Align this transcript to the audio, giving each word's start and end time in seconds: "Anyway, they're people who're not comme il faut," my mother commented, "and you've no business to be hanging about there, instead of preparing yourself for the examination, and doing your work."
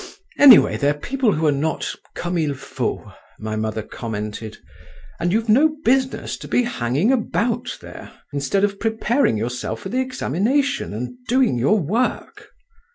"Anyway, 0.39 0.77
they're 0.77 0.95
people 0.95 1.33
who're 1.33 1.51
not 1.51 1.93
comme 2.15 2.39
il 2.39 2.55
faut," 2.55 3.03
my 3.37 3.55
mother 3.55 3.83
commented, 3.83 4.57
"and 5.19 5.31
you've 5.31 5.47
no 5.47 5.75
business 5.85 6.37
to 6.37 6.47
be 6.47 6.63
hanging 6.63 7.11
about 7.11 7.77
there, 7.81 8.11
instead 8.33 8.63
of 8.63 8.79
preparing 8.79 9.37
yourself 9.37 9.81
for 9.81 9.89
the 9.89 9.99
examination, 10.01 10.91
and 10.91 11.17
doing 11.27 11.55
your 11.59 11.77
work." 11.79 12.47